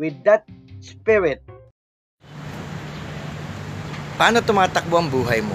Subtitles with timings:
[0.00, 0.48] with that
[0.80, 1.44] spirit.
[4.16, 5.52] Paano tumatakbo ang buhay mo?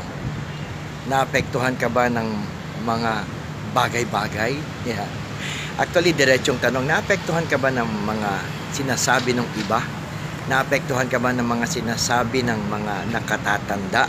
[1.10, 2.30] Naapektuhan ka ba ng
[2.86, 3.26] mga
[3.74, 4.54] bagay-bagay?
[4.86, 5.10] Yeah.
[5.82, 8.32] Actually, diretsong tanong, naapektuhan ka ba ng mga
[8.72, 9.82] sinasabi ng iba?
[10.46, 14.06] Naapektuhan ka ba ng mga sinasabi ng mga nakatatanda?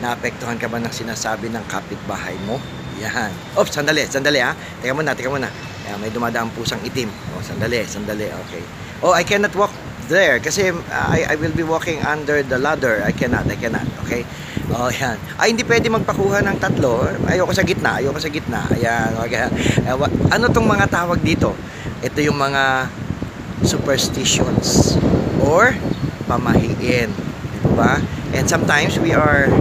[0.00, 2.60] Naapektuhan ka ba ng sinasabi ng kapitbahay mo?
[3.00, 3.32] Yan.
[3.56, 4.52] Oops, sandali, sandali ha.
[4.80, 5.48] Teka muna, teka muna.
[5.84, 7.12] Yan, may dumadaang pusang itim.
[7.36, 8.62] Oh, sandali, sandali, okay.
[9.04, 9.72] Oh, I cannot walk
[10.08, 13.04] there kasi uh, I, I will be walking under the ladder.
[13.04, 14.24] I cannot, I cannot, okay?
[14.72, 15.20] Oh, yan.
[15.36, 17.04] Ay, hindi pwede magpakuha ng tatlo.
[17.28, 18.64] Ayoko sa gitna, ayoko sa gitna.
[18.72, 19.44] Ayan, okay.
[20.32, 21.52] Ano tong mga tawag dito?
[22.00, 22.88] Ito yung mga
[23.64, 24.96] superstitions
[25.40, 25.76] or
[26.24, 27.12] pamahiin.
[27.64, 28.00] Diba?
[28.32, 29.52] And sometimes we are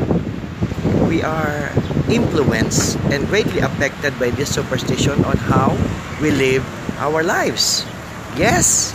[1.08, 1.72] we are
[2.14, 5.74] influenced and greatly affected by this superstition on how
[6.22, 6.62] we live
[7.02, 7.84] our lives.
[8.38, 8.94] Yes.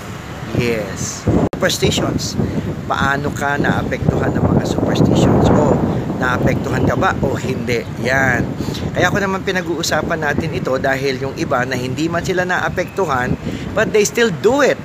[0.55, 1.27] Yes.
[1.53, 2.39] Superstitions.
[2.87, 5.51] Paano ka naapektuhan ng mga superstitions?
[5.51, 5.75] O
[6.19, 7.83] naapektuhan ka ba o hindi?
[8.07, 8.47] Yan.
[8.95, 13.35] Kaya ko naman pinag-uusapan natin ito dahil yung iba na hindi man sila naapektuhan
[13.75, 14.79] but they still do it.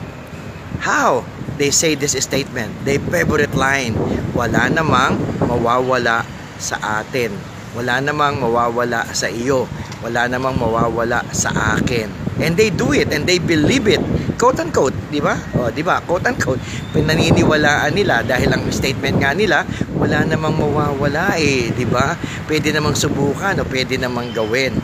[0.81, 1.23] How?
[1.61, 2.73] They say this statement.
[2.81, 3.93] They favorite line.
[4.33, 6.25] Wala namang mawawala
[6.57, 7.52] sa atin.
[7.73, 9.65] Wala namang mawawala sa iyo.
[10.05, 12.05] Wala namang mawawala sa akin.
[12.41, 14.01] And they do it and they believe it.
[14.37, 15.37] Quote unquote, di ba?
[15.57, 16.01] O, di ba?
[16.01, 16.59] Quote unquote.
[16.93, 19.63] Pinaniniwalaan nila dahil ang statement nga nila,
[19.97, 22.17] wala namang mawawala eh, di ba?
[22.49, 24.75] Pwede namang subukan o pwede namang gawin.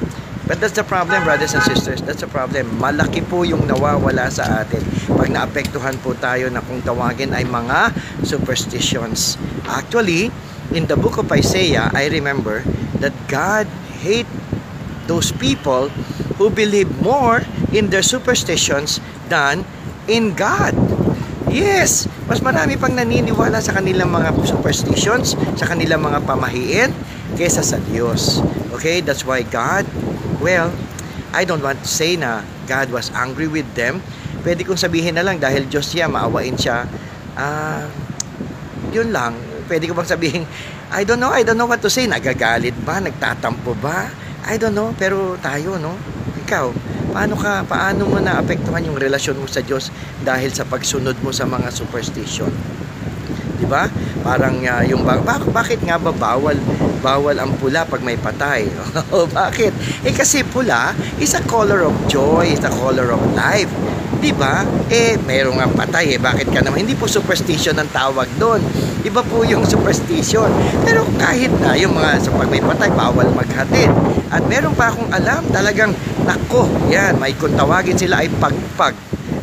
[0.50, 2.02] But that's the problem, brothers and sisters.
[2.02, 2.82] That's the problem.
[2.82, 4.82] Malaki po yung nawawala sa atin.
[5.14, 7.94] Pag naapektuhan po tayo na kung tawagin ay mga
[8.26, 9.38] superstitions.
[9.70, 10.34] Actually,
[10.74, 12.62] in the book of Isaiah, I remember
[13.02, 13.66] that God
[14.02, 14.30] hate
[15.09, 15.90] those people
[16.38, 17.41] who believe more
[17.74, 19.66] in their superstitions than
[20.06, 20.78] in God.
[21.50, 26.94] Yes, mas marami pang naniniwala sa kanilang mga superstitions, sa kanilang mga pamahiin,
[27.34, 28.38] kesa sa Diyos.
[28.78, 29.90] Okay, that's why God,
[30.38, 30.69] well,
[31.34, 34.06] I don't want to say na God was angry with them.
[34.46, 36.86] Pwede kong sabihin na lang dahil Diyos siya, maawain siya.
[37.34, 37.86] Ah, uh,
[38.94, 39.49] yun lang.
[39.69, 40.44] Pwede ko bang sabihin,
[40.90, 42.09] I don't know, I don't know what to say.
[42.09, 42.97] Nagagalit ba?
[42.97, 44.09] Nagtatampo ba?
[44.50, 45.94] I don't know, pero tayo, no?
[46.41, 46.74] Ikaw,
[47.13, 49.94] paano ka, paano mo naapektuhan yung relasyon mo sa Diyos
[50.25, 52.50] dahil sa pagsunod mo sa mga superstition?
[53.59, 53.91] 'Di ba?
[54.24, 56.56] Parang uh, yung bak bakit nga ba bawal
[57.03, 58.72] bawal ang pula pag may patay?
[59.36, 59.75] bakit?
[60.07, 63.69] Eh kasi pula is a color of joy, is a color of life.
[64.19, 64.68] 'Di ba?
[64.91, 66.19] Eh mayroong nga patay eh.
[66.19, 68.59] Bakit ka naman hindi po superstition ang tawag doon.
[69.07, 70.52] Iba po yung superstition.
[70.84, 73.88] Pero kahit na yung mga sa pag may patay bawal maghatid.
[74.30, 78.94] At meron pa akong alam talagang nako, yan, may kung tawagin sila ay pagpag.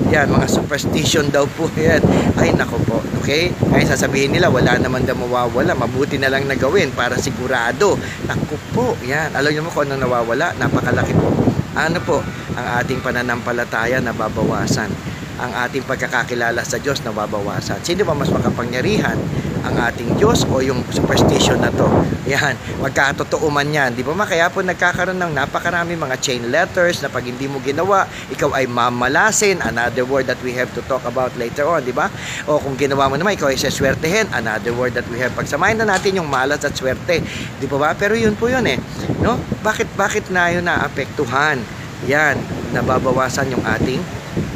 [0.07, 1.99] Yan, mga superstition daw po yan.
[2.39, 3.03] Ay, nako po.
[3.25, 3.51] Okay?
[3.59, 5.75] Kaya sasabihin nila, wala naman daw mawawala.
[5.75, 7.99] Mabuti na lang na gawin para sigurado.
[8.31, 8.87] Nako po.
[9.03, 9.35] Yan.
[9.35, 10.55] Alam niyo mo kung ano nawawala?
[10.63, 11.35] Napakalaki po.
[11.75, 12.23] Ano po?
[12.57, 14.89] Ang ating pananampalataya na babawasan.
[15.37, 17.85] Ang ating pagkakakilala sa Diyos na babawasan.
[17.85, 19.21] Sino ba mas makapangyarihan?
[19.67, 21.87] ang ating Diyos o yung superstition na to.
[22.31, 23.99] Yan, magkatotoo man yan.
[23.99, 24.23] Di ba ma?
[24.23, 28.71] Kaya po nagkakaroon ng napakarami mga chain letters na pag hindi mo ginawa, ikaw ay
[28.71, 29.59] mamalasin.
[29.59, 32.07] Another word that we have to talk about later on, di ba?
[32.47, 34.31] O kung ginawa mo naman, ikaw ay saswertehin.
[34.31, 35.35] Another word that we have.
[35.35, 37.19] Pagsamahin na natin yung malas at swerte.
[37.59, 37.91] Di ba ba?
[37.99, 38.79] Pero yun po yun eh.
[39.19, 39.35] No?
[39.67, 41.59] Bakit, bakit na yun naapektuhan?
[42.05, 42.37] Yan,
[42.77, 44.05] nababawasan yung ating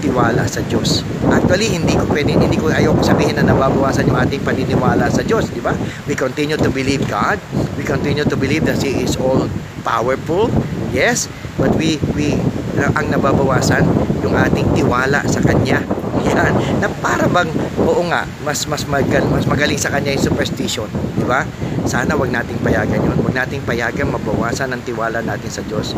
[0.05, 1.01] tiwala sa Diyos.
[1.33, 5.49] Actually, hindi ko pwede, hindi ko ayoko sabihin na nababawasan yung ating paniniwala sa Diyos,
[5.49, 5.73] di ba?
[6.05, 7.41] We continue to believe God.
[7.81, 9.49] We continue to believe that He is all
[9.81, 10.53] powerful.
[10.93, 12.37] Yes, but we we
[12.77, 13.89] ang nababawasan
[14.21, 15.81] yung ating tiwala sa Kanya.
[16.29, 16.53] Yan.
[16.85, 17.49] Na para bang,
[17.81, 20.89] oo nga, mas, mas, magal, mas magaling sa Kanya yung superstition.
[21.17, 21.49] Di ba?
[21.89, 23.17] Sana wag nating payagan yun.
[23.25, 25.97] Wag nating payagan mabawasan ang tiwala natin sa Diyos.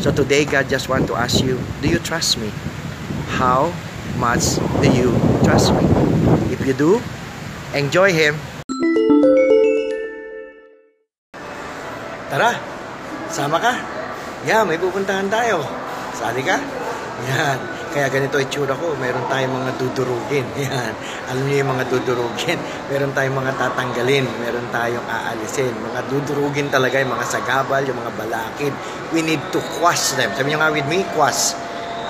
[0.00, 2.50] So today, God just want to ask you, do you trust me?
[3.38, 3.72] How
[4.18, 5.84] much do you trust me?
[6.50, 7.02] If you do,
[7.74, 8.38] enjoy Him.
[12.30, 12.58] Tara,
[13.30, 13.72] sama ka.
[14.44, 15.62] Yeah, may pupuntahan tayo.
[16.14, 16.58] Sali ka?
[17.30, 17.73] Yan.
[17.94, 20.42] Kaya ganito itsura ko, meron tayong mga dudurugin.
[20.66, 20.92] Yan.
[21.30, 22.58] Alam niyo yung mga dudurugin.
[22.90, 25.72] Meron tayong mga tatanggalin, meron tayong aalisin.
[25.72, 28.74] Mga dudurugin talaga, yung mga sagabal, yung mga balakid.
[29.14, 30.34] We need to quash them.
[30.34, 31.54] Sabi niyo nga with me, quash.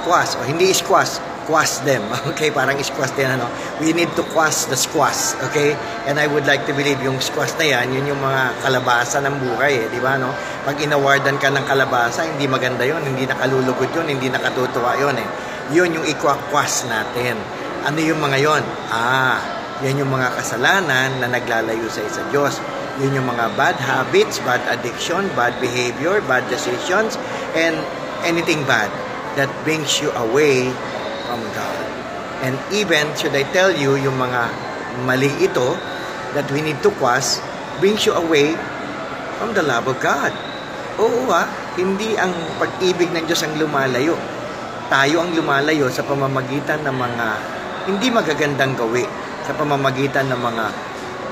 [0.08, 0.40] Quash.
[0.40, 2.02] O hindi squash quash them.
[2.34, 3.46] Okay, parang squash din ano.
[3.78, 5.36] We need to quash the squash.
[5.48, 5.76] Okay?
[6.08, 9.36] And I would like to believe yung squash na yan, yun yung mga kalabasa ng
[9.38, 10.32] buhay eh, di ba no?
[10.64, 15.28] Pag inawardan ka ng kalabasa, hindi maganda yon, hindi nakalulugod yon, hindi nakatutuwa yon eh.
[15.72, 17.40] Yun yung ikwa-quash natin.
[17.88, 18.62] Ano yung mga yon?
[18.93, 19.40] Ah,
[19.81, 22.61] yan yung mga kasalanan na naglalayo sa isa Diyos.
[23.00, 27.16] Yun yung mga bad habits, bad addiction, bad behavior, bad decisions,
[27.56, 27.75] and
[28.28, 28.93] anything bad
[29.34, 30.69] that brings you away
[31.26, 31.84] from God.
[32.44, 34.52] And even, should I tell you, yung mga
[35.02, 35.75] mali ito
[36.37, 37.43] that we need to quash
[37.82, 38.55] brings you away
[39.38, 40.31] from the love of God.
[41.02, 42.31] Oo ha, hindi ang
[42.62, 44.14] pag-ibig ng Diyos ang lumalayo.
[44.84, 47.26] Tayo ang lumalayo sa pamamagitan ng mga
[47.88, 49.04] hindi magagandang gawi,
[49.44, 50.64] sa pamamagitan ng mga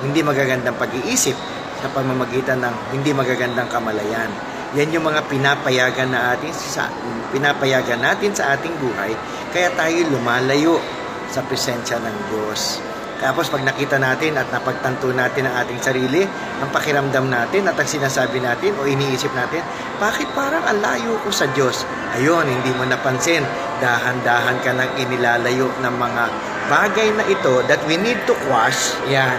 [0.08, 1.36] hindi magagandang pag-iisip,
[1.80, 4.32] sa pamamagitan ng hindi magagandang kamalayan.
[4.72, 6.88] Yan yung mga pinapayagan na atin sa
[7.28, 9.12] pinapayagan natin sa ating buhay
[9.52, 10.80] kaya tayo lumalayo
[11.28, 12.91] sa presensya ng Diyos.
[13.22, 16.26] Tapos pag nakita natin at napagtanto natin ang ating sarili,
[16.58, 19.62] ang pakiramdam natin at ang sinasabi natin o iniisip natin,
[20.02, 21.86] bakit parang ang layo ko sa Diyos?
[22.18, 23.46] Ayun, hindi mo napansin.
[23.78, 26.24] Dahan-dahan ka nang inilalayo ng mga
[26.66, 28.98] bagay na ito that we need to quash.
[29.06, 29.38] Yan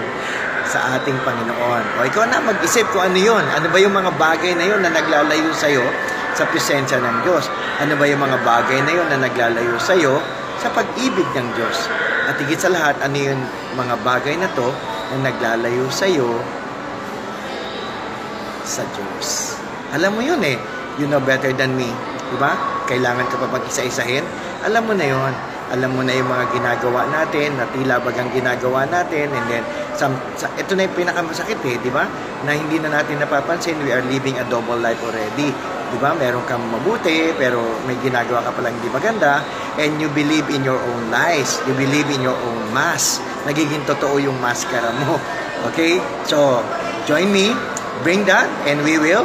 [0.63, 1.83] sa ating Panginoon.
[1.99, 3.43] O ikaw na mag-isip kung ano yun.
[3.51, 5.83] Ano ba yung mga bagay na yun na naglalayo sa'yo
[6.33, 7.51] sa presensya ng Diyos.
[7.77, 10.17] Ano ba yung mga bagay na yun na naglalayo sa iyo
[10.57, 11.77] sa pag-ibig ng Diyos?
[12.23, 13.41] At higit sa lahat, ano yung
[13.75, 14.67] mga bagay na to
[15.11, 16.39] na naglalayo sa iyo
[18.63, 19.59] sa Diyos?
[19.91, 20.55] Alam mo yun eh.
[20.95, 21.91] You know better than me.
[22.31, 22.55] Diba?
[22.87, 24.23] Kailangan ka pa pag-isa-isahin.
[24.63, 25.33] Alam mo na yun.
[25.73, 29.63] Alam mo na yung mga ginagawa natin, na tila bagang ginagawa natin, and then,
[29.97, 32.05] some, sa, ito na yung pinakamasakit eh, di ba?
[32.45, 35.49] Na hindi na natin napapansin, we are living a double life already.
[35.93, 36.17] Di ba?
[36.17, 39.45] Meron kang mabuti, pero may ginagawa ka palang hindi maganda.
[39.77, 41.61] And you believe in your own lies.
[41.69, 43.21] You believe in your own mask.
[43.45, 45.21] Nagiging totoo yung maskara mo.
[45.63, 45.95] Okay?
[46.27, 46.59] So,
[47.07, 47.55] join me.
[48.03, 49.23] Bring that, and we will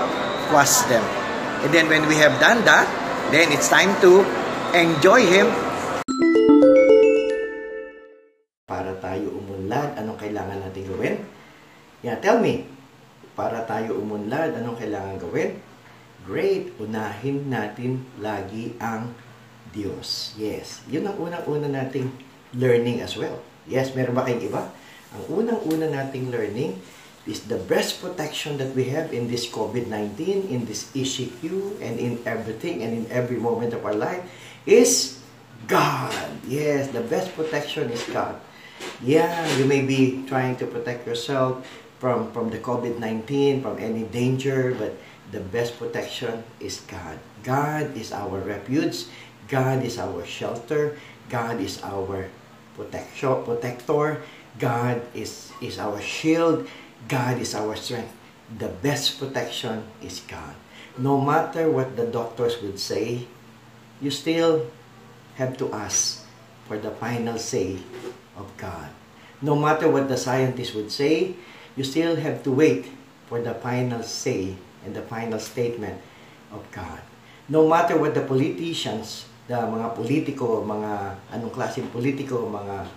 [0.54, 1.02] quash them.
[1.66, 2.86] And then when we have done that,
[3.34, 4.22] then it's time to
[4.70, 5.50] enjoy Him.
[8.70, 11.14] Para tayo umunlad, anong kailangan natin gawin?
[12.06, 12.70] Yeah, tell me.
[13.34, 15.58] Para tayo umunlad, anong kailangan gawin?
[16.28, 19.16] Great, unahin natin lagi ang
[19.72, 20.36] Diyos.
[20.36, 22.12] Yes, yun ang unang-una nating
[22.52, 23.40] learning as well.
[23.64, 24.68] Yes, meron ba kayong iba?
[25.16, 26.76] Ang unang-una nating learning
[27.24, 32.20] is the best protection that we have in this COVID-19, in this ECQ, and in
[32.28, 34.20] everything, and in every moment of our life
[34.68, 35.20] is
[35.64, 36.12] God.
[36.44, 38.36] Yes, the best protection is God.
[39.00, 41.64] Yeah, you may be trying to protect yourself
[42.00, 44.96] from, from the COVID-19, from any danger, but
[45.30, 47.18] the best protection is God.
[47.42, 49.04] God is our refuge.
[49.48, 50.96] God is our shelter.
[51.28, 52.28] God is our
[52.76, 54.22] protection, protector.
[54.58, 56.68] God is, is our shield.
[57.08, 58.12] God is our strength.
[58.58, 60.54] The best protection is God.
[60.96, 63.28] No matter what the doctors would say,
[64.00, 64.66] you still
[65.36, 66.24] have to ask
[66.66, 67.78] for the final say
[68.36, 68.88] of God.
[69.40, 71.36] No matter what the scientists would say,
[71.76, 72.90] you still have to wait
[73.28, 74.56] for the final say
[74.88, 76.00] and the final statement
[76.48, 77.04] of God.
[77.52, 82.88] No matter what the politicians, the mga politiko, mga anong klaseng politiko, mga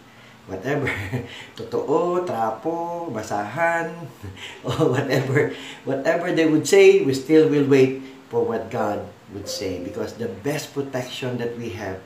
[0.48, 0.88] whatever,
[1.60, 3.92] totoo, trapo, basahan,
[4.68, 5.52] or whatever,
[5.84, 8.00] whatever they would say, we still will wait
[8.32, 9.04] for what God
[9.36, 12.00] would say because the best protection that we have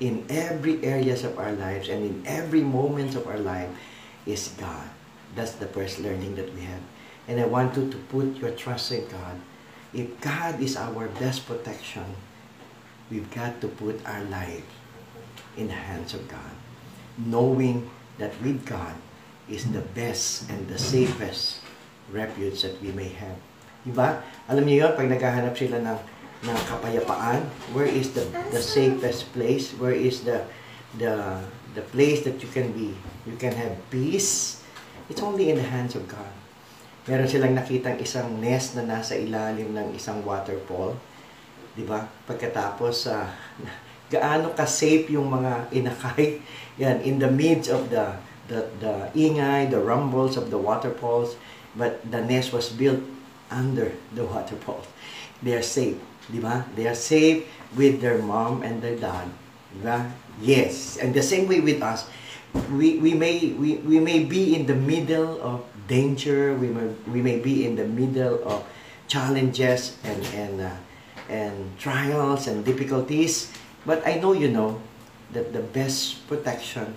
[0.00, 3.68] in every areas of our lives and in every moment of our life
[4.24, 4.88] is God.
[5.36, 6.80] That's the first learning that we have.
[7.28, 9.36] And I want you to put your trust in God.
[9.92, 12.08] If God is our best protection,
[13.12, 14.64] we've got to put our life
[15.60, 16.56] in the hands of God.
[17.20, 17.84] Knowing
[18.16, 18.96] that with God
[19.44, 21.60] is the best and the safest
[22.08, 23.36] refuge that we may have.
[23.84, 24.24] Diba?
[24.48, 26.00] Alam niyo yun, pag naghahanap sila ng,
[26.48, 27.44] ng kapayapaan,
[27.76, 29.76] where is the, the safest place?
[29.76, 30.44] Where is the,
[30.96, 31.44] the,
[31.76, 32.96] the place that you can be,
[33.28, 34.64] you can have peace?
[35.12, 36.37] It's only in the hands of God
[37.08, 40.94] meron silang nakitang isang nest na nasa ilalim ng isang waterfall.
[41.74, 42.04] 'Di ba?
[42.28, 43.26] Pagkatapos uh,
[44.12, 46.38] gaano ka safe yung mga inakay
[46.82, 48.14] yan in the midst of the
[48.52, 51.40] the the ingay, the rumbles of the waterfalls,
[51.74, 53.00] but the nest was built
[53.48, 54.84] under the waterfall.
[55.42, 55.98] They are safe,
[56.28, 56.68] 'di ba?
[56.76, 59.32] They are safe with their mom and their dad
[59.74, 60.10] Diba?
[60.40, 60.96] Yes.
[60.96, 62.08] And the same way with us,
[62.70, 67.22] we, we may we, we may be in the middle of danger, we may, we
[67.22, 68.64] may be in the middle of
[69.08, 70.76] challenges and and uh,
[71.28, 73.52] and trials and difficulties,
[73.84, 74.80] but I know you know
[75.32, 76.96] that the best protection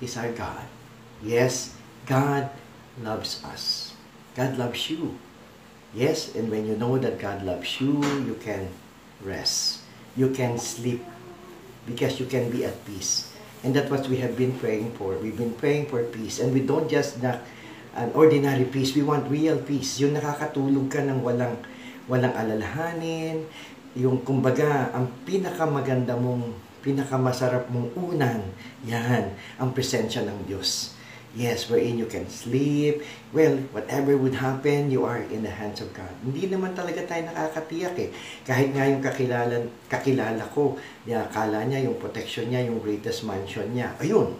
[0.00, 0.66] is our God.
[1.22, 1.74] Yes,
[2.06, 2.50] God
[3.00, 3.94] loves us.
[4.34, 5.18] God loves you.
[5.94, 8.68] Yes, and when you know that God loves you, you can
[9.22, 9.80] rest.
[10.16, 11.00] You can sleep
[11.86, 13.25] because you can be at peace.
[13.66, 15.18] And that's what we have been praying for.
[15.18, 16.38] We've been praying for peace.
[16.38, 17.42] And we don't just not
[17.98, 18.94] an ordinary peace.
[18.94, 19.98] We want real peace.
[19.98, 21.58] Yung nakakatulog ka ng walang,
[22.06, 23.42] walang alalahanin.
[23.98, 28.46] Yung kumbaga, ang pinakamaganda mong, pinakamasarap mong unan,
[28.86, 30.95] yan, ang presensya ng Diyos.
[31.36, 33.04] Yes, wherein you can sleep.
[33.36, 36.08] Well, whatever would happen, you are in the hands of God.
[36.24, 38.08] Hindi naman talaga tayo nakakatiyak eh.
[38.40, 43.92] Kahit nga yung kakilala, kakilala ko, akala niya yung protection niya, yung greatest mansion niya.
[44.00, 44.32] Ayun,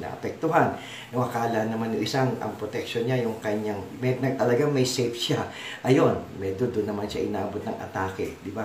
[0.00, 0.80] naapektuhan.
[1.12, 5.44] Yung akala naman yung isang, ang protection niya, yung kanyang, may, talaga may safe siya.
[5.84, 8.40] Ayun, medyo doon naman siya inabot ng atake.
[8.40, 8.64] Di ba?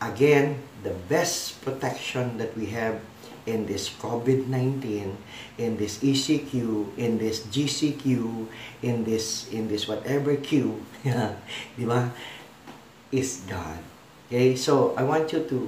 [0.00, 2.96] Again, the best protection that we have
[3.48, 5.16] in this COVID-19,
[5.56, 6.52] in this ECQ,
[7.00, 8.04] in this GCQ,
[8.84, 10.84] in this in this whatever Q,
[11.80, 12.12] di ba?
[13.08, 13.80] Is God.
[14.28, 14.52] Okay?
[14.52, 15.58] So, I want you to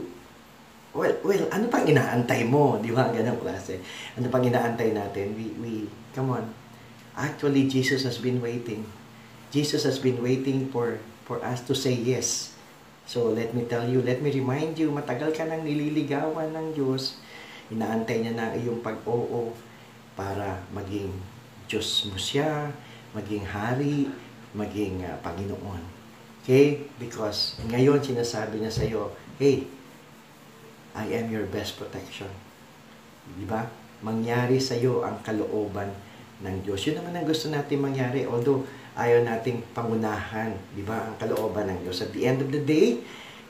[0.92, 2.76] well, well, ano pang inaantay mo?
[2.76, 3.08] Di ba?
[3.08, 3.80] Ganang klase.
[4.20, 5.32] Ano pang inaantay natin?
[5.32, 5.72] We, we,
[6.12, 6.44] come on.
[7.16, 8.84] Actually, Jesus has been waiting.
[9.48, 12.52] Jesus has been waiting for for us to say yes.
[13.08, 17.18] So, let me tell you, let me remind you, matagal ka nang nililigawan ng Diyos
[17.70, 19.54] Inaantay niya na iyong pag-oo
[20.18, 21.14] para maging
[21.70, 22.74] Diyos mo siya,
[23.14, 24.10] maging hari,
[24.54, 25.82] maging uh, Panginoon.
[26.42, 26.90] Okay?
[26.98, 29.70] Because ngayon sinasabi niya sa iyo, hey,
[30.98, 32.28] I am your best protection.
[33.38, 33.70] Di ba?
[34.02, 35.94] Mangyari sa iyo ang kalooban
[36.42, 36.82] ng Diyos.
[36.88, 38.26] Yun naman ang gusto natin mangyari.
[38.26, 38.66] Although,
[38.98, 42.02] ayaw nating pangunahan, di ba, ang kalooban ng Diyos.
[42.02, 42.98] At the end of the day,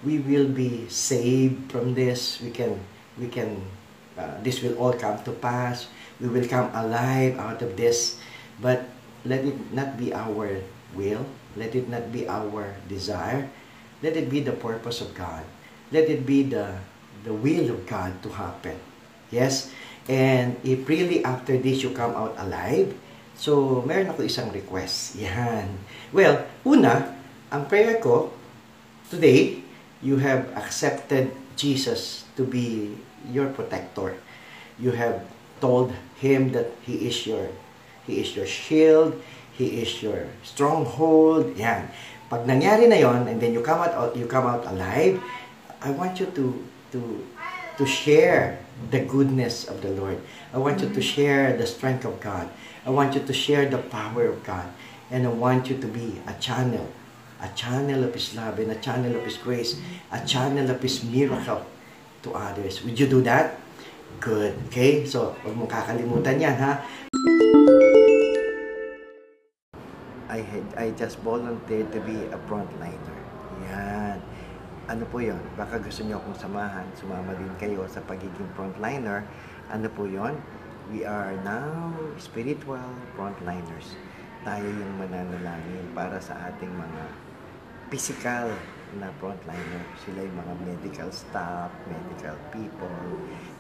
[0.05, 2.43] we will be saved from this.
[2.45, 2.77] We can,
[3.17, 3.63] we can
[4.19, 5.87] uh, this will all come to pass.
[6.21, 8.19] We will come alive out of this.
[8.61, 8.89] But
[9.25, 10.61] let it not be our
[10.95, 11.25] will.
[11.57, 13.49] Let it not be our desire.
[14.03, 15.45] Let it be the purpose of God.
[15.93, 16.79] Let it be the,
[17.25, 18.79] the will of God to happen.
[19.31, 19.73] Yes?
[20.09, 22.95] And if really after this you come out alive,
[23.37, 25.17] so meron ako isang request.
[25.19, 25.69] Yan.
[26.13, 27.17] Well, una,
[27.51, 28.33] ang prayer ko,
[29.11, 29.61] today,
[30.01, 32.97] you have accepted Jesus to be
[33.29, 34.17] your protector.
[34.79, 35.21] You have
[35.61, 37.49] told him that he is your
[38.07, 39.21] he is your shield,
[39.53, 41.57] he is your stronghold.
[41.57, 41.93] Yan.
[42.31, 45.21] Pag nangyari na yon and then you come out you come out alive,
[45.83, 46.45] I want you to
[46.97, 47.01] to
[47.77, 48.61] to share
[48.91, 50.21] the goodness of the Lord.
[50.53, 52.49] I want you to share the strength of God.
[52.85, 54.69] I want you to share the power of God.
[55.11, 56.87] And I want you to be a channel,
[57.43, 59.81] a channel of His love and a channel of His grace,
[60.13, 61.67] a channel of His miracle
[62.23, 62.85] to others.
[62.85, 63.57] Would you do that?
[64.21, 64.53] Good.
[64.69, 65.09] Okay?
[65.09, 66.85] So, huwag mong kakalimutan yan, ha?
[70.31, 73.19] I had, I just volunteered to be a frontliner.
[73.67, 74.19] Yan.
[74.91, 75.41] Ano po yon?
[75.55, 79.27] Baka gusto niyo akong samahan, sumama din kayo sa pagiging frontliner.
[79.71, 80.35] Ano po yon?
[80.91, 83.95] We are now spiritual frontliners.
[84.43, 87.03] Tayo yung mananalangin para sa ating mga
[87.91, 88.51] physical
[88.99, 89.85] na frontliner.
[90.03, 92.99] Sila yung mga medical staff, medical people,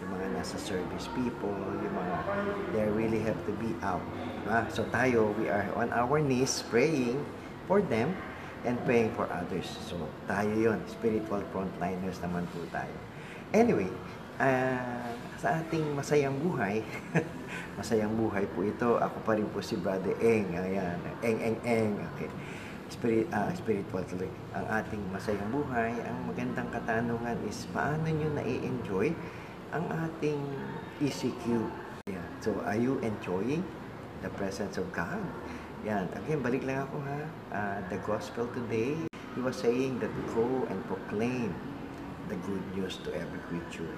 [0.02, 2.16] yung mga nasa service people, yung mga
[2.75, 4.02] they really have to be out.
[4.50, 7.20] Ah, so tayo, we are on our knees praying
[7.70, 8.10] for them
[8.66, 9.70] and praying for others.
[9.87, 12.94] So tayo yon spiritual frontliners naman po tayo.
[13.54, 13.90] Anyway,
[14.42, 16.82] uh, sa ating masayang buhay,
[17.78, 21.92] masayang buhay po ito, ako pa rin po si Brother Eng, ayan, Eng, Eng, Eng,
[22.14, 22.30] okay
[22.90, 24.30] spirit, uh, spiritual tuloy.
[24.52, 29.14] Ang ating masayang buhay, ang magandang katanungan is paano nyo na-enjoy
[29.70, 30.42] ang ating
[30.99, 31.70] ECQ.
[32.11, 32.26] Yeah.
[32.42, 33.62] So, are you enjoying
[34.26, 35.23] the presence of God?
[35.87, 36.11] Yan.
[36.12, 37.20] Again, balik lang ako ha.
[37.54, 41.54] Uh, the gospel today, he was saying that go and proclaim
[42.26, 43.88] the good news to every creature,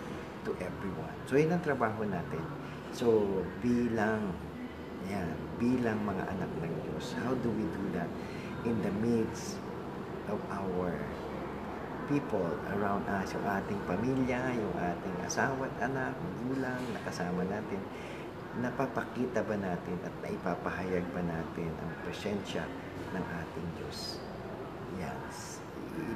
[0.45, 1.17] to everyone.
[1.25, 2.45] So, yun ang trabaho natin.
[2.93, 3.25] So,
[3.65, 4.37] bilang,
[5.09, 8.09] yan, bilang mga anak ng Diyos, how do we do that?
[8.65, 9.59] In the midst
[10.31, 10.95] of our
[12.07, 16.15] people around us, yung ating pamilya, yung ating asawa at anak,
[16.47, 17.81] gulang, nakasama natin,
[18.61, 22.63] napapakita ba natin at naipapahayag ba natin ang presensya
[23.17, 24.21] ng ating Diyos?
[25.01, 25.59] Yes.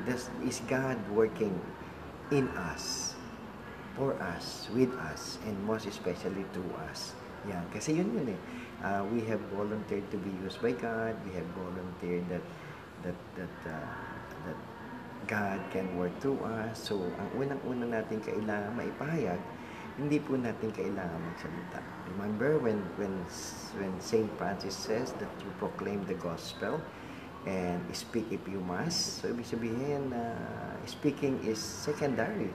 [0.04, 1.54] Does, is God working
[2.34, 3.16] in us?
[3.96, 7.16] for us, with us, and most especially through us.
[7.46, 8.40] Yan, kasi yun yun eh.
[8.82, 11.16] Uh, we have volunteered to be used by God.
[11.24, 12.44] We have volunteered that
[13.06, 13.88] that that uh,
[14.44, 14.58] that
[15.26, 16.76] God can work through us.
[16.76, 19.40] So, ang unang-una natin kailangan maipahayag,
[19.96, 21.80] hindi po natin kailangan magsalita.
[22.14, 23.14] Remember when when
[23.80, 26.78] when Saint Francis says that you proclaim the gospel
[27.46, 29.22] and speak if you must.
[29.22, 32.50] So, ibig sabihin na uh, speaking is secondary.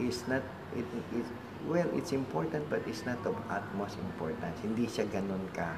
[0.00, 0.40] Is not
[0.72, 1.28] it, it
[1.68, 4.56] well, it's important but it's not of utmost importance.
[4.62, 5.76] Hindi siya ganun ka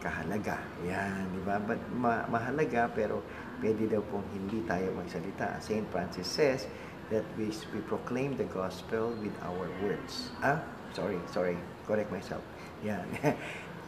[0.00, 0.56] kahalaga.
[0.88, 1.60] Yan, di ba?
[1.60, 3.20] But ma- mahalaga pero
[3.60, 5.60] pwede daw pong hindi tayo magsalita.
[5.60, 5.84] St.
[5.92, 6.66] Francis says
[7.12, 10.32] that we, we proclaim the gospel with our words.
[10.40, 10.58] Ah,
[10.96, 11.56] sorry, sorry.
[11.84, 12.42] Correct myself.
[12.82, 13.04] Yan.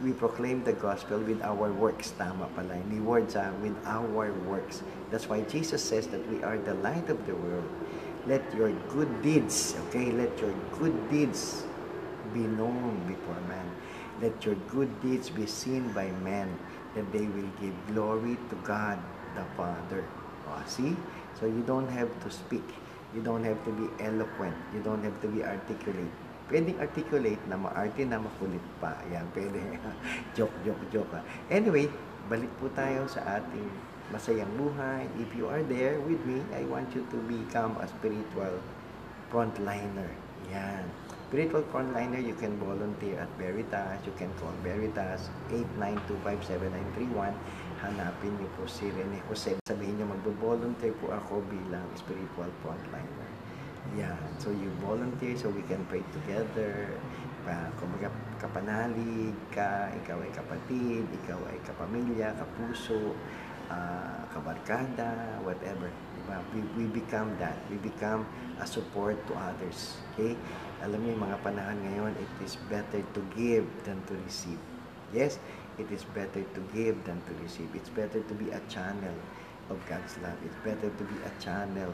[0.05, 2.13] we proclaim the gospel with our works.
[2.13, 2.77] Tama pala.
[2.77, 4.85] Hindi words ah, with our works.
[5.09, 7.65] That's why Jesus says that we are the light of the world.
[8.23, 11.67] Let your good deeds, okay, let your good deeds
[12.31, 13.67] be known before man.
[14.23, 16.47] Let your good deeds be seen by men,
[16.95, 18.95] that they will give glory to God
[19.35, 20.07] the Father.
[20.47, 20.95] Oh, see?
[21.35, 22.63] So you don't have to speak.
[23.11, 24.55] You don't have to be eloquent.
[24.73, 26.13] You don't have to be articulate.
[26.47, 28.95] Pwedeng articulate na maarte na makulit pa.
[29.11, 29.59] Yan, pwede.
[30.37, 31.19] joke, joke, joke.
[31.51, 31.91] Anyway,
[32.31, 33.67] balik po tayo sa ating
[34.13, 35.09] masayang buhay.
[35.17, 38.61] If you are there with me, I want you to become a spiritual
[39.33, 40.13] frontliner.
[40.53, 40.85] Yan.
[41.33, 43.97] Spiritual frontliner, you can volunteer at Veritas.
[44.05, 47.33] You can call Veritas 89257931.
[47.81, 49.57] Hanapin niyo po si Rene Jose.
[49.65, 53.31] Sabihin niyo, magbo-volunteer po ako bilang spiritual frontliner.
[53.97, 54.21] Yan.
[54.37, 56.85] So you volunteer so we can pray together.
[57.43, 63.17] Pa, kumbaga, kapanalig ka, ikaw ay kapatid, ikaw ay kapamilya, kapuso,
[63.73, 65.89] uh, kabarkada, whatever.
[65.89, 66.37] Diba?
[66.53, 67.57] We, we become that.
[67.73, 68.29] We become
[68.61, 69.97] a support to others.
[70.13, 70.37] Okay?
[70.85, 74.59] Alam niyo, mga panahon ngayon, it is better to give than to receive.
[75.13, 75.37] Yes,
[75.77, 77.69] it is better to give than to receive.
[77.73, 79.13] It's better to be a channel
[79.69, 80.37] of God's love.
[80.45, 81.93] It's better to be a channel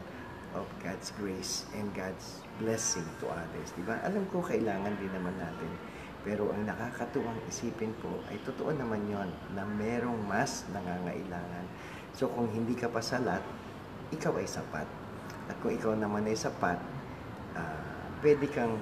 [0.57, 3.69] of God's grace and God's blessing to others.
[3.77, 4.01] Diba?
[4.01, 5.71] Alam ko, kailangan din naman natin.
[6.27, 11.65] Pero ang nakakatuwang isipin po ay totoo naman yon na merong mas nangangailangan.
[12.11, 13.39] So kung hindi ka pa salat,
[14.11, 14.87] ikaw ay sapat.
[15.47, 16.75] At kung ikaw naman ay sapat,
[17.55, 18.75] uh, pwede kang,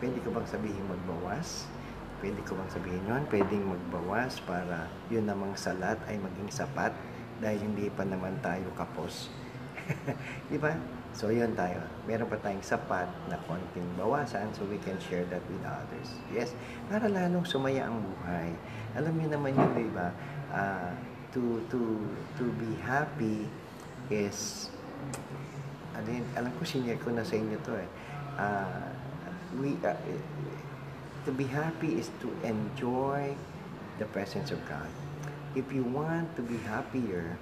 [0.00, 1.68] pwede ko bang sabihin magbawas?
[2.18, 3.22] Pwede ko bang sabihin yun?
[3.28, 6.90] Pwedeng magbawas para yun namang salat ay maging sapat
[7.38, 9.30] dahil hindi pa naman tayo kapos.
[10.50, 10.97] Di ba?
[11.18, 11.82] So, yun tayo.
[12.06, 16.14] Meron pa tayong sapat na konting bawasan so we can share that with others.
[16.30, 16.54] Yes?
[16.86, 18.54] Para lalong sumaya ang buhay.
[18.94, 20.14] Alam niyo naman yun, di ba?
[20.54, 20.94] Uh,
[21.34, 22.06] to, to,
[22.38, 23.50] to be happy
[24.14, 24.70] is
[25.98, 27.88] alin, alam ko senior ko na sa inyo to eh.
[28.38, 28.86] Uh,
[29.58, 29.98] we, uh,
[31.26, 33.34] to be happy is to enjoy
[33.98, 34.86] the presence of God.
[35.58, 37.34] If you want to be happier,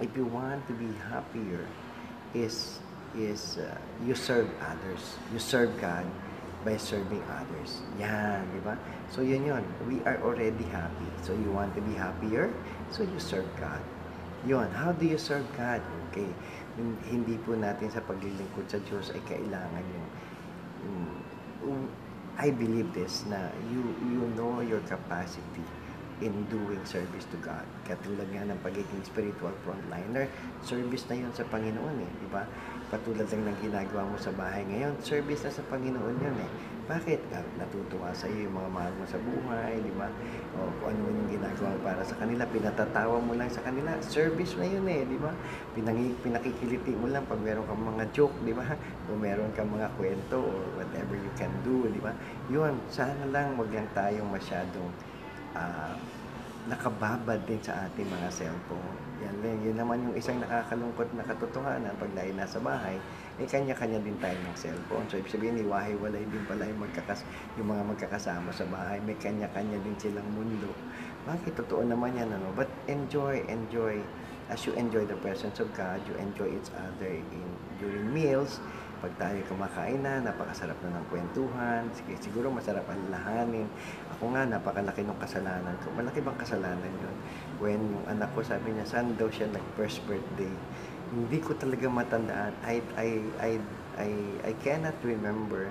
[0.00, 1.68] if you want to be happier,
[2.32, 2.80] is
[3.14, 5.16] is uh, you serve others.
[5.32, 6.04] You serve God
[6.66, 7.86] by serving others.
[8.02, 8.74] Yan, di ba?
[9.14, 9.62] So, yun yun.
[9.86, 11.06] We are already happy.
[11.22, 12.50] So, you want to be happier?
[12.90, 13.78] So, you serve God.
[14.42, 14.66] Yun.
[14.74, 15.78] How do you serve God?
[16.10, 16.26] Okay.
[17.06, 20.06] Hindi po natin sa paglilingkod sa Diyos ay kailangan yung
[20.84, 21.86] um,
[22.36, 25.64] I believe this na you you know your capacity
[26.20, 27.64] in doing service to God.
[27.84, 30.28] Katulad nga ng pagiging spiritual frontliner,
[30.64, 32.44] service na yun sa Panginoon eh, di ba?
[32.86, 36.50] Patulad lang ng ginagawa mo sa bahay ngayon, service na sa Panginoon yun eh.
[36.86, 37.18] Bakit?
[37.58, 40.06] Natutuwa sa iyo yung mga mahal mo sa buhay, di ba?
[40.54, 44.54] O kung ano yung ginagawa mo para sa kanila, pinatatawa mo lang sa kanila, service
[44.54, 45.34] na yun eh, di ba?
[45.74, 48.62] Pinang, pinakikiliti mo lang pag meron kang mga joke, di ba?
[49.10, 52.14] O meron kang mga kwento or whatever you can do, di ba?
[52.54, 54.94] Yun, sana lang wag lang tayong masyadong
[55.58, 55.98] uh,
[56.66, 58.98] nakababad din sa ating mga cellphone.
[59.22, 62.98] Yan, yan, yun naman yung isang nakakalungkot na katotohanan pag lahi nasa bahay,
[63.38, 65.06] eh kanya-kanya din tayo ng cellphone.
[65.06, 67.22] So, ibig sabihin, iwahi-walay din pala yung, magkakas
[67.54, 68.98] yung mga magkakasama sa bahay.
[69.06, 70.74] May kanya-kanya din silang mundo.
[71.24, 71.54] Bakit?
[71.54, 72.50] Totoo naman yan, ano?
[72.52, 74.02] But enjoy, enjoy.
[74.46, 77.50] As you enjoy the presence of God, you enjoy each other in,
[77.82, 78.62] during meals,
[78.96, 83.68] pag tayo kumakain na, napakasarap na ng kwentuhan, sige, siguro masarap alalahanin.
[84.16, 85.92] Ako nga, napakalaki ng kasalanan ko.
[85.92, 87.16] Malaki bang kasalanan yun?
[87.60, 90.48] When yung anak ko, sabi niya, saan daw siya nag-first birthday?
[91.12, 92.56] Hindi ko talaga matandaan.
[92.64, 93.50] I, I, I,
[94.00, 95.68] I, I cannot remember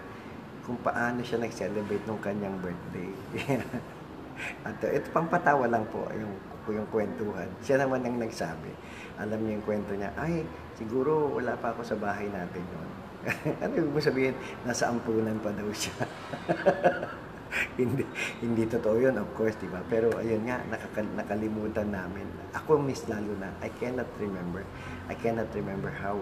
[0.62, 3.10] kung paano siya nag-celebrate nung kanyang birthday.
[4.68, 6.38] At ito pang patawa lang po yung,
[6.70, 7.50] yung kwentuhan.
[7.66, 8.70] Siya naman ang nagsabi.
[9.18, 10.46] Alam niyo yung kwento niya, ay,
[10.78, 12.90] siguro wala pa ako sa bahay natin yun.
[13.66, 14.38] ano mo sabihin?
[14.70, 15.98] Nasa ampunan pa daw siya.
[17.80, 18.04] hindi
[18.42, 19.80] hindi totoo yun, of course, di ba?
[19.88, 22.28] Pero ayun nga, nakaka- nakalimutan namin.
[22.58, 24.66] Ako miss lalo na, I cannot remember.
[25.08, 26.18] I cannot remember how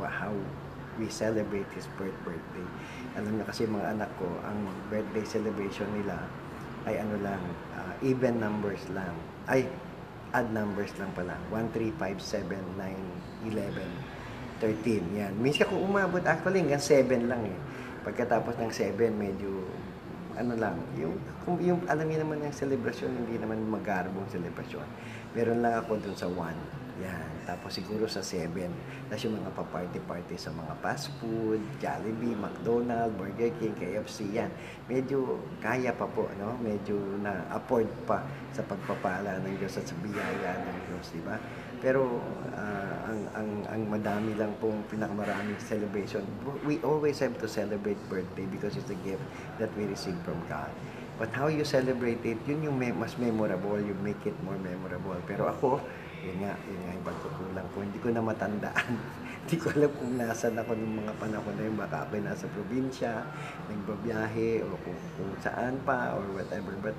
[0.00, 0.32] how
[0.96, 2.66] we celebrate his birth birthday.
[3.16, 6.16] Alam niyo kasi mga anak ko, ang birthday celebration nila
[6.88, 7.42] ay ano lang,
[7.76, 9.12] ah, even numbers lang.
[9.50, 9.68] Ay,
[10.34, 11.34] odd numbers lang pala.
[11.48, 13.88] 1, 3, 5, 7, 9, 11,
[14.60, 15.18] 13.
[15.20, 15.32] Yan.
[15.38, 17.58] Minsan kung umabot, actually hanggang 7 lang eh.
[18.06, 19.66] Pagkatapos ng 7, medyo
[20.36, 24.84] ano lang, yung, kung, yung alam niyo naman yung celebration, hindi naman magarbong celebration.
[25.32, 26.76] Meron lang ako dun sa 1.
[26.96, 27.28] Yan.
[27.44, 28.48] Tapos siguro sa 7.
[29.08, 34.48] Tapos yung mga pa-party-party sa mga fast food, Jollibee, McDonald's, Burger King, KFC, yan.
[34.88, 36.56] Medyo kaya pa po, no?
[36.60, 38.24] Medyo na-afford pa
[38.56, 41.36] sa pagpapala ng Diyos at sa biyaya ng Diyos, di ba?
[41.86, 42.18] Pero
[42.58, 46.26] ah, ang, ang, ang madami lang pong pinakamaraming celebration.
[46.66, 49.22] We always have to celebrate birthday because it's a gift
[49.62, 50.66] that we receive from God.
[51.14, 55.14] But how you celebrate it, yun yung me- mas memorable, you make it more memorable.
[55.30, 55.78] Pero ako,
[56.26, 57.76] yun nga, yun nga yung pagkukulang ko.
[57.86, 58.94] Hindi ko na matandaan.
[59.46, 61.76] Hindi ko alam kung nasan ako nung mga panahon na yun.
[61.78, 63.22] Baka ako nasa probinsya,
[63.70, 66.74] nagbabiyahe, o kung, kung saan pa, or whatever.
[66.82, 66.98] But,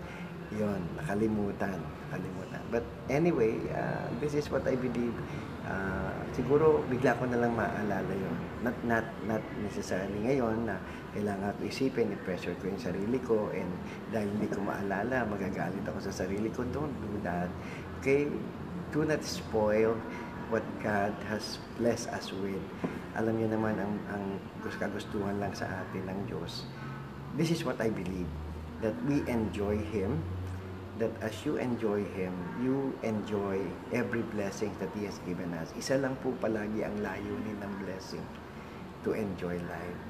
[0.53, 1.75] yun, nakalimutan.
[2.07, 2.62] Nakalimutan.
[2.71, 5.15] But anyway, uh, this is what I believe.
[5.67, 8.36] Uh, siguro, bigla ko na lang maalala yun.
[8.63, 10.79] Not, not, not necessarily ngayon na
[11.12, 13.67] kailangan ko isipin, i-pressure ko yung sarili ko, and
[14.15, 17.51] dahil hindi ko maalala, magagalit ako sa sarili ko, don't do that.
[17.99, 18.31] Okay?
[18.95, 19.99] Do not spoil
[20.47, 22.63] what God has blessed us with.
[23.19, 24.23] Alam niyo naman, ang, ang
[24.63, 26.63] gus- kagustuhan lang sa atin ng Diyos.
[27.36, 28.29] This is what I believe.
[28.79, 30.23] That we enjoy Him.
[30.97, 33.62] That as you enjoy Him, you enjoy
[33.93, 35.69] every blessing that He has given us.
[35.77, 38.25] Isa lang po palagi ang layunin ng blessing.
[39.05, 40.01] To enjoy life.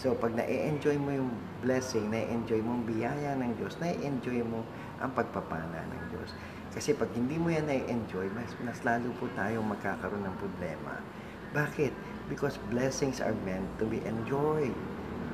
[0.00, 1.28] So, pag na-enjoy mo yung
[1.60, 4.64] blessing, na-enjoy mo ang biyaya ng Diyos, na-enjoy mo
[4.96, 6.32] ang pagpapala ng Diyos.
[6.72, 11.04] Kasi pag hindi mo yan na-enjoy, mas, mas lalo po tayong magkakaroon ng problema.
[11.52, 11.92] Bakit?
[12.32, 14.72] Because blessings are meant to be enjoyed.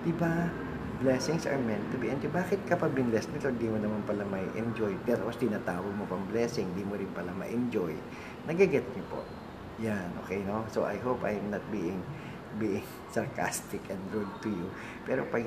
[0.02, 0.50] Diba?
[0.96, 2.32] Blessings are meant to be enjoyed.
[2.32, 4.96] Bakit ka pa binless ni Lord, di mo naman pala may enjoy?
[5.04, 7.92] Pero tapos tinatawag mo pang blessing, di mo rin pala ma-enjoy.
[8.48, 9.20] Nagiget niyo po.
[9.84, 10.64] Yan, okay, no?
[10.72, 12.00] So, I hope I'm not being
[12.56, 12.80] being
[13.14, 14.72] sarcastic and rude to you.
[15.04, 15.44] Pero pag,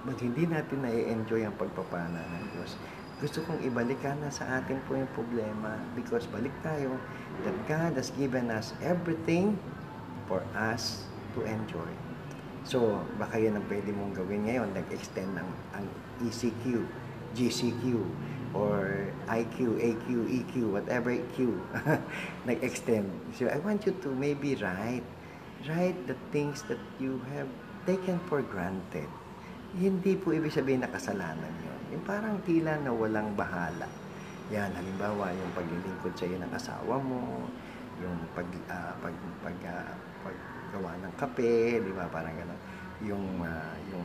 [0.00, 2.80] pag hindi natin na-enjoy ang pagpapana ng Diyos,
[3.20, 6.96] gusto kong ibalik ka na sa atin po yung problema because balik tayo
[7.44, 9.60] that God has given us everything
[10.24, 11.04] for us
[11.36, 12.05] to enjoy.
[12.66, 15.86] So, baka yan ang pwede mong gawin ngayon, nag-extend ang, ang
[16.26, 16.82] ECQ,
[17.38, 18.02] GCQ,
[18.58, 21.62] or IQ, AQ, EQ, whatever Q,
[22.50, 23.06] nag-extend.
[23.38, 25.06] So, I want you to maybe write,
[25.70, 27.46] write the things that you have
[27.86, 29.06] taken for granted.
[29.78, 31.80] Hindi po ibig sabihin na kasalanan yun.
[31.94, 33.86] Yung parang tila na walang bahala.
[34.50, 37.46] Yan, halimbawa, yung paglilingkod sa iyo ng asawa mo,
[38.02, 39.14] yung pag, ah, pag,
[39.46, 39.94] pag, ah,
[40.66, 42.60] paggawa ng kape, di ba, parang gano'n.
[43.06, 44.02] Yung, ah, yung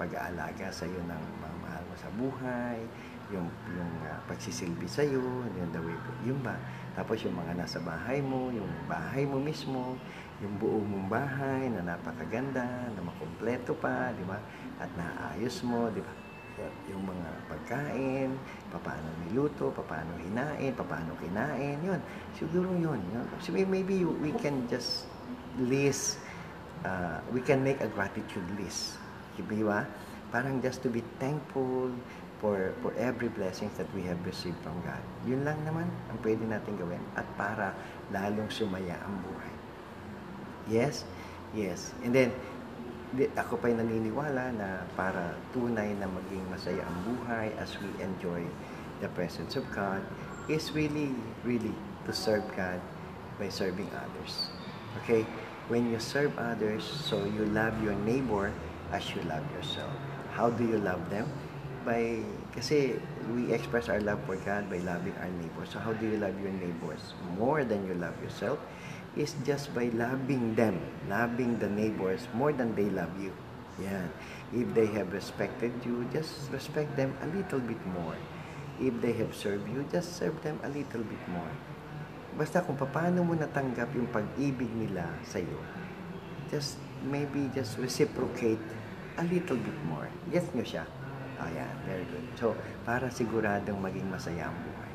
[0.00, 2.80] pag-aalaga sa iyo ng mga mahal mo sa buhay,
[3.28, 3.44] yung,
[3.76, 5.20] yung ah, pagsisilbi sa iyo,
[5.52, 6.56] yung the way, yun ba?
[6.96, 10.00] Tapos yung mga nasa bahay mo, yung bahay mo mismo,
[10.40, 12.64] yung buo mong bahay na napakaganda,
[12.96, 14.40] na makumpleto pa, di ba?
[14.80, 16.12] At naayos mo, di ba?
[16.90, 18.34] Yung mga pagkain,
[18.72, 22.00] paano niluto, paano hinain, paano kinain, yun.
[22.34, 22.98] Siguro yun.
[23.12, 23.26] yun.
[23.38, 25.06] So may- maybe we can just
[25.58, 26.18] list,
[26.84, 28.98] uh, we can make a gratitude list.
[29.38, 29.86] Di?
[30.30, 31.90] Parang just to be thankful
[32.38, 35.02] for for every blessings that we have received from God.
[35.26, 37.74] Yun lang naman ang pwede natin gawin at para
[38.14, 39.54] lalong sumaya ang buhay.
[40.70, 41.02] Yes?
[41.56, 41.96] Yes.
[42.04, 42.30] And then,
[43.16, 48.44] di- ako pa'y naniniwala na para tunay na maging masaya ang buhay as we enjoy
[49.00, 50.04] the presence of God
[50.46, 52.80] is really, really to serve God
[53.40, 54.52] by serving others.
[55.02, 55.24] Okay?
[55.68, 58.52] When you serve others, so you love your neighbor
[58.88, 59.92] as you love yourself.
[60.32, 61.28] How do you love them?
[61.84, 62.24] By,
[62.56, 62.96] kasi
[63.28, 65.68] we express our love for God by loving our neighbors.
[65.68, 67.12] So how do you love your neighbors?
[67.36, 68.56] More than you love yourself
[69.12, 73.36] is just by loving them, loving the neighbors more than they love you.
[73.76, 74.08] Yeah.
[74.56, 78.16] If they have respected you, just respect them a little bit more.
[78.80, 81.52] If they have served you, just serve them a little bit more.
[82.38, 85.58] Basta kung paano mo natanggap yung pag-ibig nila sa iyo,
[86.46, 88.62] just maybe just reciprocate
[89.18, 90.06] a little bit more.
[90.30, 90.86] Yes nyo siya.
[91.42, 92.26] Ayan, very good.
[92.38, 92.54] So,
[92.86, 94.92] para siguradong maging masaya ang buhay.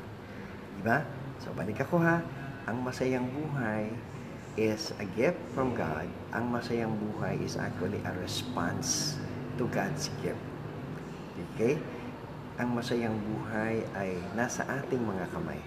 [0.76, 0.98] Di ba?
[1.40, 2.24] So, balik ako ha.
[2.64, 3.92] Ang masayang buhay
[4.56, 6.08] is a gift from God.
[6.32, 9.20] Ang masayang buhay is actually a response
[9.60, 10.40] to God's gift.
[11.56, 11.76] Okay?
[12.56, 15.60] Ang masayang buhay ay nasa ating mga kamay.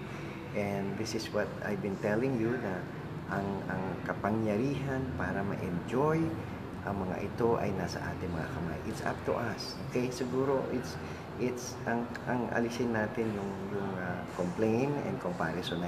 [0.56, 2.80] And this is what I've been telling you na
[3.28, 6.24] ang ang kapangyarihan para ma-enjoy
[6.88, 8.78] ang mga ito ay nasa ating mga kamay.
[8.88, 9.76] It's up to us.
[9.90, 10.08] Okay?
[10.08, 10.96] Siguro it's
[11.36, 15.84] it's ang ang alisin natin yung yung uh, complain and comparison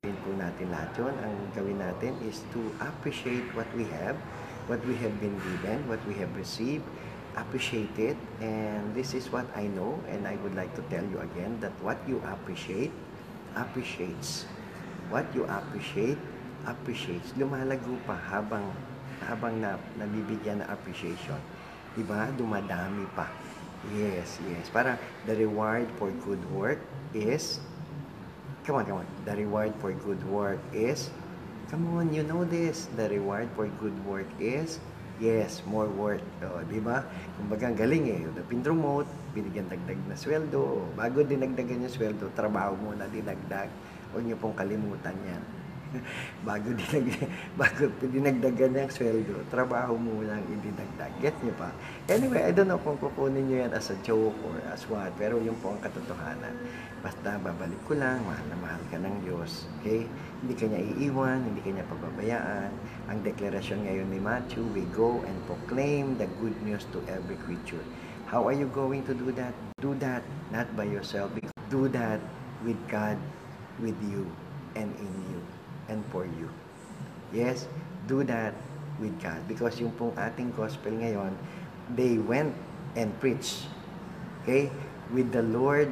[0.00, 1.14] Gawin po natin lahat yun.
[1.20, 4.16] Ang gawin natin is to appreciate what we have,
[4.64, 6.88] what we have been given, what we have received,
[7.36, 8.16] appreciate it.
[8.40, 11.72] And this is what I know, and I would like to tell you again that
[11.82, 12.92] what you appreciate,
[13.54, 14.46] appreciates.
[15.10, 16.18] What you appreciate,
[16.66, 17.34] appreciates.
[17.34, 18.64] Lumalago pa habang
[19.26, 21.38] habang na, nabibigyan ng appreciation.
[21.98, 22.30] Diba?
[22.38, 23.26] Dumadami pa.
[23.92, 24.70] Yes, yes.
[24.70, 26.78] Para the reward for good work
[27.16, 27.58] is
[28.64, 29.06] Come on, come on.
[29.24, 31.10] The reward for good work is,
[31.70, 32.86] come on, you know this.
[32.94, 34.78] The reward for good work is,
[35.20, 36.24] yes, more work.
[36.42, 37.04] O, di ba?
[37.36, 38.20] Kumbaga, ang galing eh.
[38.48, 39.06] Pin-promote,
[39.36, 40.88] binigyan dagdag na sweldo.
[40.96, 43.68] Bago dinagdagan yung sweldo, trabaho muna dinagdag.
[44.10, 45.59] Huwag niyo pong kalimutan yan.
[46.48, 47.06] bago dinag
[47.60, 51.12] bago dinagdagan yung sweldo, trabaho mo lang idinagdag.
[51.18, 51.70] Get niyo pa?
[52.06, 55.38] Anyway, I don't know kung kukunin niyo yan as a joke or as what, pero
[55.42, 56.54] yun po ang katotohanan.
[57.00, 59.66] Basta babalik ko lang, mahal na mahal ka ng Diyos.
[59.80, 60.06] Okay?
[60.44, 62.70] Hindi ka niya iiwan, hindi ka niya pababayaan.
[63.10, 67.82] Ang deklarasyon ngayon ni Matthew, we go and proclaim the good news to every creature.
[68.30, 69.50] How are you going to do that?
[69.82, 70.22] Do that
[70.54, 71.34] not by yourself.
[71.66, 72.22] Do that
[72.62, 73.18] with God,
[73.82, 74.28] with you,
[74.76, 75.40] and in you,
[75.90, 76.46] and for you.
[77.34, 77.66] Yes,
[78.06, 78.54] do that
[79.02, 79.42] with God.
[79.50, 81.34] Because yung pong ating gospel ngayon,
[81.98, 82.54] they went
[82.94, 83.66] and preached.
[84.42, 84.70] Okay?
[85.10, 85.90] With the Lord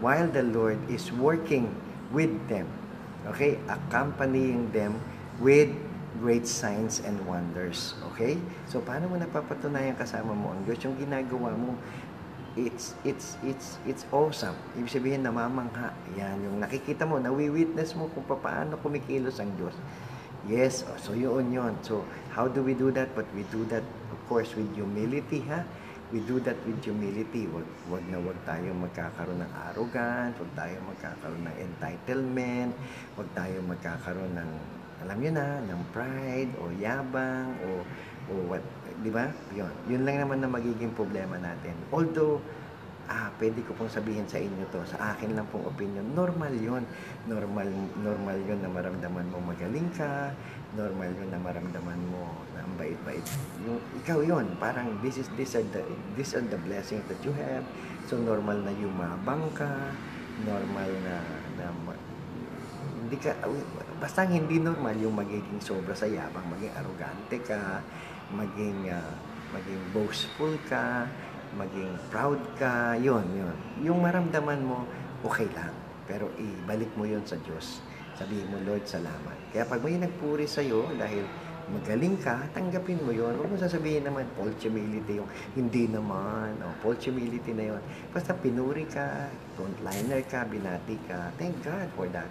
[0.00, 1.68] while the Lord is working
[2.10, 2.66] with them.
[3.28, 3.60] Okay?
[3.68, 4.96] Accompanying them
[5.38, 5.68] with
[6.18, 7.94] great signs and wonders.
[8.12, 8.40] Okay?
[8.66, 10.80] So, paano mo napapatunayan kasama mo ang Diyos?
[10.82, 11.76] Yung ginagawa mo,
[12.56, 14.56] it's, it's, it's, it's awesome.
[14.78, 15.94] Ibig sabihin, namamangha.
[16.18, 19.74] Yan, yung nakikita mo, nawi-witness mo kung paano kumikilos ang Diyos.
[20.48, 21.76] Yes, oh, so yun yun.
[21.84, 23.12] So, how do we do that?
[23.12, 25.62] But we do that, of course, with humility, ha?
[26.10, 27.46] we do that with humility.
[27.46, 32.72] Wag, wag na wag tayo magkakaroon ng arrogance, wag tayo magkakaroon ng entitlement,
[33.14, 34.50] wag tayo magkakaroon ng,
[35.06, 37.68] alam niyo na, ng pride o yabang o,
[38.30, 38.64] o what,
[39.00, 39.28] di ba?
[39.56, 39.72] Yun.
[39.88, 41.72] Yun lang naman na magiging problema natin.
[41.88, 42.40] Although,
[43.10, 46.84] ah, pwede ko pong sabihin sa inyo to, sa akin lang pong opinion, normal yun.
[47.26, 47.66] Normal,
[47.98, 50.30] normal yun na maramdaman mo magaling ka,
[50.76, 53.24] normal yun na maramdaman mo na ang bait-bait.
[54.04, 55.82] Ikaw yun, parang this is this are the
[56.14, 57.64] these are the blessings that you have.
[58.06, 59.90] So normal na yumabang ka,
[60.46, 61.16] normal na,
[61.58, 61.66] na
[63.10, 63.34] hindi ka
[63.98, 67.82] basta hindi normal yung magiging sobra sa yabang, maging arrogante ka,
[68.34, 69.12] maging uh,
[69.50, 71.06] maging boastful ka,
[71.58, 73.56] maging proud ka, yun, yun.
[73.82, 74.86] Yung maramdaman mo,
[75.26, 75.74] okay lang.
[76.06, 77.82] Pero ibalik mo yun sa Diyos.
[78.14, 79.36] Sabihin mo, Lord, salamat.
[79.50, 81.24] Kaya pag may nagpuri sa'yo, dahil
[81.70, 83.34] magaling ka, tanggapin mo yun.
[83.38, 86.58] Huwag mo sasabihin naman, false humility yung hindi naman.
[86.62, 87.82] O, false humility na yun.
[88.10, 91.30] Basta pinuri ka, frontliner ka, binati ka.
[91.38, 92.28] Thank God for that.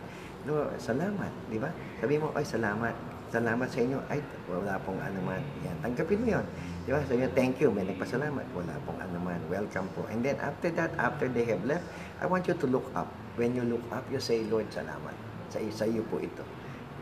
[0.48, 1.68] No, salamat, di ba?
[2.00, 2.96] Sabi mo, ay, salamat.
[3.30, 4.02] Salamat sa inyo.
[4.10, 5.38] Ay, wala pong anuman.
[5.62, 6.46] Yan, tanggapin mo yun.
[6.82, 6.98] Di ba?
[7.06, 7.70] Sabi niya, thank you.
[7.70, 8.42] May nagpasalamat.
[8.58, 9.38] Wala pong anuman.
[9.46, 10.10] Welcome po.
[10.10, 11.86] And then after that, after they have left,
[12.18, 13.06] I want you to look up.
[13.38, 15.14] When you look up, you say, Lord, salamat.
[15.54, 16.42] Sa, sa iyo po ito.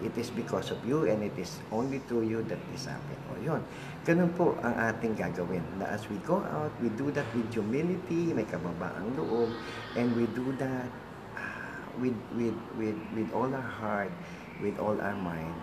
[0.04, 3.24] It is because of you and it is only through you that this happened.
[3.32, 3.63] O yun.
[4.04, 5.63] Ganun po ang ating gagawin.
[5.80, 9.50] Na as we go out, we do that with humility, may kababaang loob,
[9.96, 10.92] and we do that
[11.40, 14.12] uh, with, with, with, with all our heart,
[14.62, 15.56] with all our mind,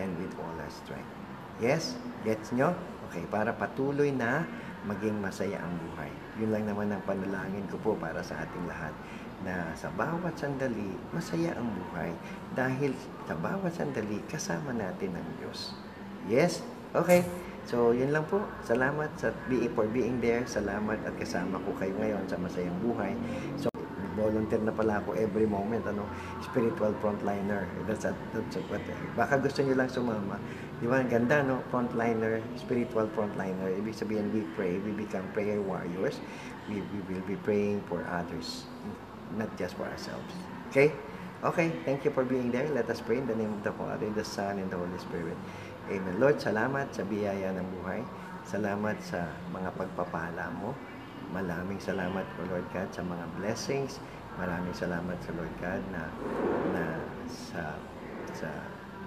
[0.00, 1.12] and with all our strength.
[1.60, 2.00] Yes?
[2.24, 2.72] Gets nyo?
[3.12, 4.48] Okay, para patuloy na
[4.88, 6.08] maging masaya ang buhay.
[6.40, 8.96] Yun lang naman ang panalangin ko po para sa ating lahat
[9.44, 12.12] na sa bawat sandali, masaya ang buhay
[12.56, 12.92] dahil
[13.24, 15.76] sa bawat sandali, kasama natin ang Diyos.
[16.28, 16.64] Yes?
[16.92, 17.24] Okay.
[17.68, 18.40] So, yun lang po.
[18.64, 20.42] Salamat sa be for being there.
[20.48, 23.14] Salamat at kasama ko kayo ngayon sa masayang buhay.
[23.60, 23.69] So,
[24.20, 26.04] volunteer na pala ako every moment, ano,
[26.44, 27.64] spiritual frontliner.
[27.88, 28.84] That's, a, that's a, what,
[29.16, 30.36] baka gusto niyo lang sumama.
[30.80, 31.64] Di ba, ganda, no?
[31.72, 33.72] Frontliner, spiritual frontliner.
[33.80, 36.20] Ibig sabihin, we pray, we become prayer warriors.
[36.68, 38.68] We, we will be praying for others,
[39.40, 40.36] not just for ourselves.
[40.68, 40.92] Okay?
[41.40, 42.68] Okay, thank you for being there.
[42.68, 45.36] Let us pray in the name of the Father, the Son, and the Holy Spirit.
[45.88, 46.20] Amen.
[46.20, 48.04] Lord, salamat sa biyaya ng buhay.
[48.44, 50.76] Salamat sa mga pagpapala mo.
[51.30, 54.02] Maraming salamat po Lord God sa mga blessings.
[54.38, 56.02] Maraming salamat sa Lord God na
[56.74, 56.84] na
[57.30, 57.78] sa
[58.34, 58.48] sa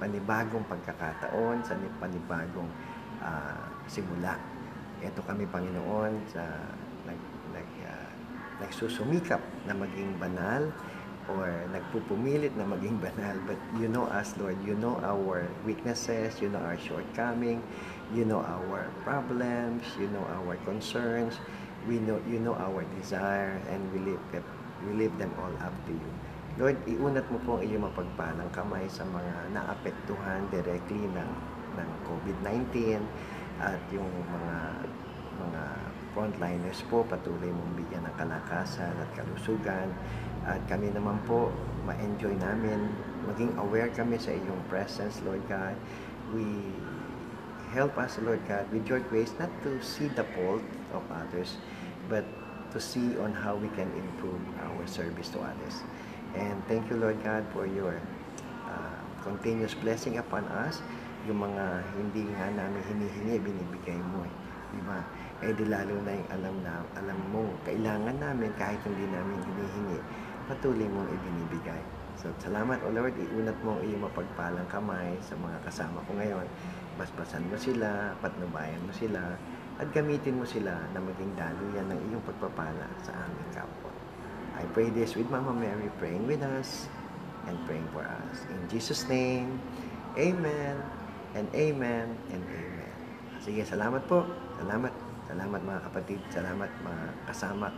[0.03, 2.67] panibagong pagkakataon, sa panibagong
[3.23, 4.35] uh, simula.
[5.03, 6.43] Ito kami, Panginoon, sa
[7.07, 7.19] nag,
[7.51, 8.09] nag, uh,
[8.63, 10.71] nagsusumikap na maging banal
[11.31, 13.35] or nagpupumilit na maging banal.
[13.47, 14.59] But you know us, Lord.
[14.63, 16.39] You know our weaknesses.
[16.43, 17.63] You know our shortcoming.
[18.11, 19.83] You know our problems.
[19.99, 21.39] You know our concerns.
[21.83, 24.23] We know, you know our desire and we lift,
[24.87, 26.11] we lift them all up to you.
[26.53, 31.31] Lord, iunat mo po ang iyong mapagpalang kamay sa mga naapektuhan directly ng,
[31.75, 33.01] ng COVID-19
[33.57, 34.85] at yung mga
[35.33, 35.63] mga
[36.13, 39.89] frontliners po patuloy mong bigyan ng kalakasan at kalusugan.
[40.45, 41.49] At kami naman po
[41.89, 42.93] ma-enjoy namin.
[43.25, 45.73] Maging aware kami sa iyong presence Lord God.
[46.37, 46.45] We
[47.73, 50.61] help us Lord God with your grace not to see the fault
[50.93, 51.57] of others
[52.09, 52.25] but
[52.71, 55.85] to see on how we can improve our service to others
[56.33, 58.01] and thank you Lord God for your
[58.65, 60.81] uh, continuous blessing upon us
[61.23, 61.63] yung mga
[61.95, 64.33] hindi nga namin hinihingi, binibigay mo eh.
[64.75, 64.99] Di ba?
[65.39, 69.99] Eh di lalo na yung alam na, alam mo, kailangan namin kahit hindi namin hinihingi,
[70.51, 71.79] patuloy mong ibinibigay.
[72.19, 76.45] So, salamat o Lord, iunat mo ang iyong mapagpalang kamay sa mga kasama ko ngayon.
[76.99, 79.39] Basbasan mo sila, patnubayan mo sila,
[79.81, 83.89] at gamitin mo sila na maging daluyan ng iyong pagpapala sa aming kapwa.
[84.53, 86.85] I pray this with Mama Mary praying with us
[87.49, 88.45] and praying for us.
[88.53, 89.57] In Jesus' name,
[90.13, 90.77] Amen
[91.33, 92.93] and Amen and Amen.
[93.41, 94.23] Sige, salamat po.
[94.61, 94.93] Salamat.
[95.25, 96.21] Salamat mga kapatid.
[96.29, 97.73] Salamat mga kasama,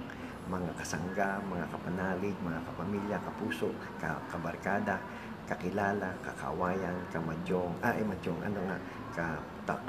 [0.51, 4.99] mga kasangga, mga kapanalig, mga kapamilya, kapuso, ka kabarkada,
[5.45, 8.77] kakilala, kakawayan, kamadyong, ay, madyong, ano nga,
[9.13, 9.25] ka,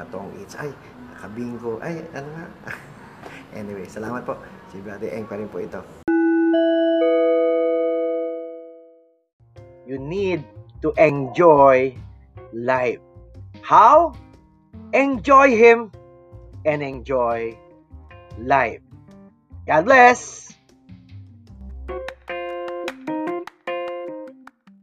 [0.01, 0.69] katong it's, ay,
[1.21, 2.47] kabingo, ay, ano nga.
[3.61, 4.37] anyway, salamat po.
[4.73, 5.81] Si Brother Eng pa rin po ito.
[9.87, 10.43] You need
[10.83, 11.95] to enjoy
[12.51, 12.99] life.
[13.63, 14.19] How?
[14.91, 15.95] Enjoy Him
[16.67, 17.55] and enjoy
[18.39, 18.83] life.
[19.67, 20.56] God bless!